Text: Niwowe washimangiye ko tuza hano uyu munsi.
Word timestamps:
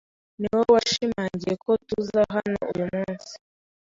Niwowe 0.39 0.69
washimangiye 0.75 1.53
ko 1.63 1.71
tuza 1.87 2.21
hano 2.35 2.59
uyu 2.73 2.85
munsi. 2.93 3.33